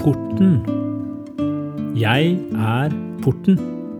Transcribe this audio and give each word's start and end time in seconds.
Porten. 0.00 0.62
Jeg 1.92 2.30
er 2.56 2.94
porten. 3.20 3.58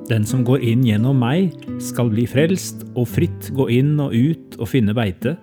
Den 0.08 0.24
som 0.24 0.46
går 0.48 0.64
inn 0.64 0.80
gjennom 0.86 1.20
meg, 1.20 1.52
skal 1.84 2.08
bli 2.08 2.24
frelst 2.24 2.86
og 2.94 3.04
fritt 3.12 3.50
gå 3.52 3.66
inn 3.76 3.92
og 4.00 4.16
ut 4.16 4.56
og 4.56 4.70
finne 4.72 4.96
beite. 4.96 5.34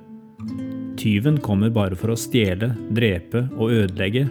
Tyven 0.97 1.37
kommer 1.45 1.69
bare 1.69 1.93
for 1.93 2.15
å 2.15 2.17
stjele, 2.17 2.71
drepe 2.89 3.45
og 3.53 3.69
ødelegge. 3.69 4.25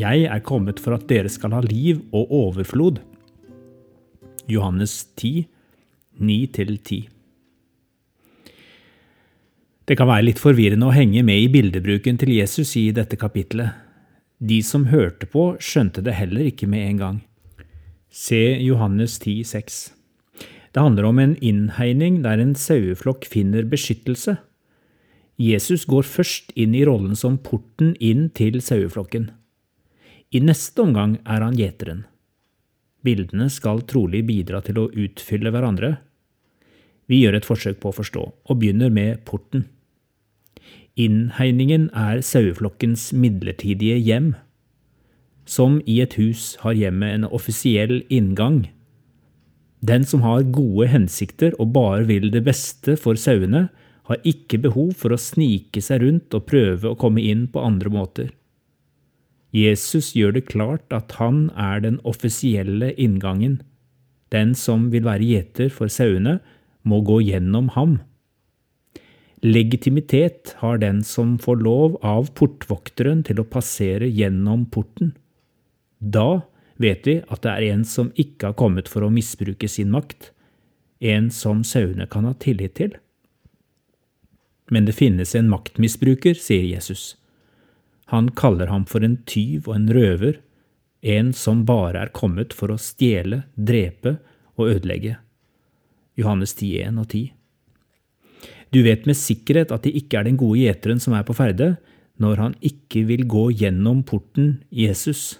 Jeg 0.00 0.24
er 0.24 0.44
kommet 0.48 0.80
for 0.80 0.96
at 0.96 1.04
dere 1.12 1.28
skal 1.28 1.52
ha 1.52 1.60
liv 1.68 2.00
og 2.16 2.32
overflod. 2.40 3.04
Johannes 4.48 5.02
10, 5.20 5.44
9-10 6.16 7.08
Det 9.84 10.00
kan 10.00 10.08
være 10.08 10.30
litt 10.30 10.40
forvirrende 10.40 10.88
å 10.88 10.96
henge 10.96 11.20
med 11.28 11.44
i 11.44 11.50
bildebruken 11.52 12.16
til 12.24 12.38
Jesus 12.40 12.72
i 12.80 12.88
dette 12.96 13.20
kapitlet. 13.20 13.85
De 14.38 14.60
som 14.62 14.88
hørte 14.92 15.24
på, 15.32 15.54
skjønte 15.62 16.02
det 16.04 16.18
heller 16.18 16.50
ikke 16.50 16.68
med 16.68 16.84
en 16.90 16.98
gang. 17.00 17.20
Se 18.12 18.40
Johannes 18.60 19.18
10, 19.18 19.44
6. 19.48 19.78
Det 20.72 20.82
handler 20.82 21.08
om 21.08 21.18
en 21.18 21.36
innhegning 21.40 22.20
der 22.24 22.40
en 22.40 22.52
saueflokk 22.54 23.24
finner 23.32 23.64
beskyttelse. 23.64 24.36
Jesus 25.40 25.86
går 25.88 26.04
først 26.04 26.52
inn 26.56 26.74
i 26.76 26.84
rollen 26.84 27.16
som 27.16 27.38
porten 27.40 27.94
inn 27.96 28.28
til 28.36 28.60
saueflokken. 28.64 29.30
I 30.32 30.42
neste 30.44 30.84
omgang 30.84 31.16
er 31.24 31.44
han 31.44 31.56
gjeteren. 31.56 32.04
Bildene 33.04 33.48
skal 33.52 33.84
trolig 33.88 34.24
bidra 34.28 34.60
til 34.64 34.80
å 34.82 34.90
utfylle 34.90 35.52
hverandre. 35.54 35.94
Vi 37.08 37.22
gjør 37.22 37.38
et 37.38 37.48
forsøk 37.48 37.80
på 37.80 37.92
å 37.92 37.96
forstå, 37.96 38.22
og 38.50 38.60
begynner 38.60 38.92
med 38.92 39.22
porten. 39.28 39.68
Innhegningen 40.96 41.90
er 41.92 42.22
saueflokkens 42.24 43.10
midlertidige 43.12 43.98
hjem. 44.00 44.30
Som 45.44 45.82
i 45.84 45.98
et 46.00 46.16
hus 46.16 46.54
har 46.62 46.72
hjemmet 46.72 47.18
en 47.18 47.26
offisiell 47.28 48.00
inngang. 48.08 48.64
Den 49.84 50.06
som 50.08 50.24
har 50.24 50.48
gode 50.48 50.88
hensikter 50.88 51.52
og 51.60 51.74
bare 51.76 52.06
vil 52.08 52.30
det 52.32 52.46
beste 52.46 52.96
for 52.96 53.20
sauene, 53.20 53.68
har 54.06 54.22
ikke 54.24 54.62
behov 54.62 54.94
for 54.96 55.12
å 55.12 55.20
snike 55.20 55.82
seg 55.82 56.00
rundt 56.04 56.34
og 56.34 56.46
prøve 56.48 56.92
å 56.92 56.98
komme 56.98 57.20
inn 57.26 57.44
på 57.50 57.60
andre 57.60 57.90
måter. 57.92 58.28
Jesus 59.52 60.12
gjør 60.16 60.36
det 60.36 60.46
klart 60.48 60.92
at 60.94 61.16
han 61.20 61.48
er 61.58 61.82
den 61.84 61.98
offisielle 62.06 62.92
inngangen. 62.94 63.60
Den 64.32 64.54
som 64.58 64.90
vil 64.94 65.06
være 65.06 65.26
gjeter 65.26 65.72
for 65.72 65.92
sauene, 65.92 66.38
må 66.86 67.02
gå 67.02 67.18
gjennom 67.26 67.72
ham. 67.74 67.98
Legitimitet 69.44 70.54
har 70.58 70.78
den 70.78 71.04
som 71.04 71.38
får 71.38 71.56
lov 71.56 71.98
av 72.02 72.30
portvokteren 72.34 73.22
til 73.26 73.40
å 73.42 73.48
passere 73.48 74.08
gjennom 74.08 74.64
porten. 74.72 75.12
Da 76.00 76.46
vet 76.80 77.04
vi 77.08 77.18
at 77.20 77.42
det 77.44 77.52
er 77.52 77.66
en 77.74 77.84
som 77.84 78.12
ikke 78.16 78.50
har 78.50 78.56
kommet 78.56 78.88
for 78.88 79.04
å 79.04 79.12
misbruke 79.12 79.68
sin 79.68 79.92
makt, 79.92 80.30
en 81.00 81.28
som 81.30 81.60
sauene 81.64 82.08
kan 82.08 82.24
ha 82.24 82.32
tillit 82.40 82.78
til. 82.80 82.96
Men 84.72 84.88
det 84.88 84.96
finnes 84.96 85.34
en 85.36 85.52
maktmisbruker, 85.52 86.34
sier 86.34 86.64
Jesus. 86.64 87.14
Han 88.10 88.32
kaller 88.38 88.72
ham 88.72 88.86
for 88.88 89.04
en 89.04 89.18
tyv 89.28 89.68
og 89.68 89.76
en 89.76 89.88
røver, 89.92 90.40
en 91.06 91.32
som 91.36 91.64
bare 91.68 92.06
er 92.06 92.14
kommet 92.16 92.56
for 92.56 92.72
å 92.72 92.80
stjele, 92.80 93.44
drepe 93.54 94.16
og 94.56 94.72
ødelegge. 94.72 95.18
Johannes 96.16 96.56
10, 96.56 96.88
1 96.88 97.02
og 97.02 97.10
10. 97.12 97.35
Du 98.74 98.82
vet 98.84 99.06
med 99.08 99.16
sikkerhet 99.18 99.72
at 99.72 99.86
det 99.86 99.94
ikke 99.96 100.20
er 100.20 100.28
den 100.28 100.38
gode 100.40 100.60
gjeteren 100.60 101.00
som 101.02 101.14
er 101.16 101.24
på 101.26 101.36
ferde, 101.36 101.76
når 102.20 102.40
han 102.40 102.54
ikke 102.64 103.04
vil 103.08 103.26
gå 103.28 103.48
gjennom 103.60 104.02
porten 104.06 104.58
Jesus. 104.72 105.38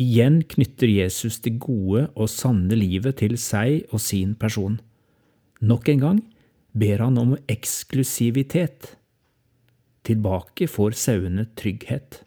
Igjen 0.00 0.40
knytter 0.48 0.88
Jesus 0.88 1.38
det 1.44 1.58
gode 1.62 2.06
og 2.16 2.30
sanne 2.32 2.76
livet 2.78 3.20
til 3.20 3.36
seg 3.38 3.84
og 3.92 4.00
sin 4.02 4.34
person. 4.38 4.80
Nok 5.60 5.90
en 5.92 6.02
gang 6.02 6.20
ber 6.72 7.04
han 7.04 7.18
om 7.20 7.36
eksklusivitet. 7.50 8.96
Tilbake 10.02 10.66
får 10.70 10.96
sauene 10.98 11.46
trygghet. 11.58 12.22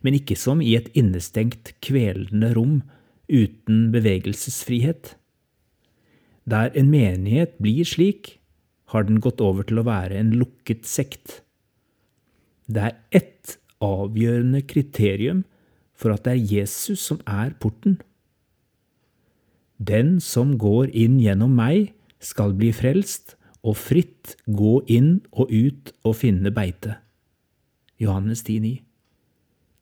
Men 0.00 0.16
ikke 0.16 0.38
som 0.38 0.62
i 0.64 0.72
et 0.78 0.88
innestengt, 0.96 1.74
kvelende 1.84 2.54
rom 2.56 2.78
uten 3.28 3.90
bevegelsesfrihet. 3.92 5.16
Der 6.50 6.72
en 6.74 6.90
menighet 6.90 7.58
blir 7.62 7.86
slik, 7.86 8.38
har 8.90 9.06
den 9.06 9.20
gått 9.22 9.40
over 9.44 9.66
til 9.66 9.78
å 9.78 9.86
være 9.86 10.18
en 10.18 10.32
lukket 10.34 10.88
sekt. 10.88 11.40
Det 12.66 12.88
er 12.88 12.96
ett 13.14 13.56
avgjørende 13.82 14.64
kriterium 14.66 15.44
for 15.94 16.14
at 16.14 16.24
det 16.26 16.34
er 16.34 16.48
Jesus 16.56 17.02
som 17.06 17.20
er 17.28 17.54
porten. 17.62 18.00
Den 19.78 20.18
som 20.20 20.56
går 20.60 20.90
inn 20.96 21.20
gjennom 21.22 21.54
meg, 21.56 21.94
skal 22.20 22.52
bli 22.52 22.68
frelst 22.76 23.38
og 23.64 23.78
fritt 23.80 24.34
gå 24.44 24.74
inn 24.92 25.22
og 25.32 25.48
ut 25.48 25.92
og 26.04 26.18
finne 26.20 26.52
beite. 26.52 26.98
Johannes 28.00 28.42
10,9. 28.44 28.74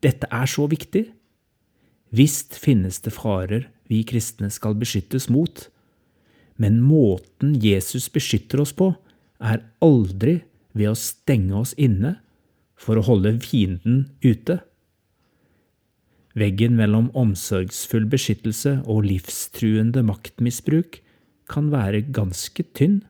Dette 0.06 0.28
er 0.30 0.46
så 0.46 0.68
viktig. 0.70 1.08
Visst 2.14 2.54
finnes 2.62 3.00
det 3.02 3.10
farer 3.16 3.66
vi 3.90 4.04
kristne 4.06 4.52
skal 4.54 4.76
beskyttes 4.78 5.26
mot, 5.32 5.66
men 6.58 6.80
måten 6.82 7.54
Jesus 7.62 8.08
beskytter 8.12 8.62
oss 8.64 8.74
på, 8.76 8.92
er 9.38 9.62
aldri 9.84 10.40
ved 10.74 10.92
å 10.92 10.98
stenge 10.98 11.54
oss 11.58 11.74
inne 11.78 12.16
for 12.78 12.98
å 12.98 13.06
holde 13.06 13.36
fienden 13.42 14.08
ute. 14.24 14.60
Veggen 16.38 16.76
mellom 16.78 17.08
omsorgsfull 17.18 18.06
beskyttelse 18.10 18.80
og 18.86 19.06
livstruende 19.06 20.04
maktmisbruk 20.06 21.00
kan 21.50 21.70
være 21.72 22.04
ganske 22.14 22.66
tynn 22.76 23.00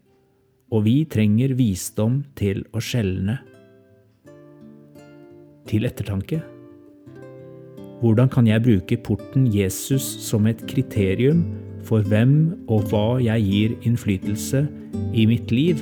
og 0.68 0.84
vi 0.84 1.02
trenger 1.08 1.54
visdom 1.56 2.22
til 2.36 2.60
å 2.76 2.82
skjelne. 2.82 3.38
Til 5.68 5.88
ettertanke. 5.88 6.42
Hvordan 7.98 8.30
kan 8.30 8.46
jeg 8.46 8.62
bruke 8.64 8.98
porten 9.04 9.48
Jesus 9.52 10.04
som 10.22 10.46
et 10.46 10.60
kriterium 10.70 11.42
for 11.88 12.04
hvem 12.04 12.34
og 12.68 12.90
hva 12.90 13.06
jeg 13.24 13.46
gir 13.48 13.78
innflytelse 13.88 14.66
i 15.16 15.24
mitt 15.28 15.52
liv? 15.54 15.80